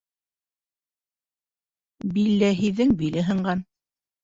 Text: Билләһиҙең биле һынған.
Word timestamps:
Билләһиҙең 2.17 2.97
биле 3.05 3.27
һынған. 3.31 3.65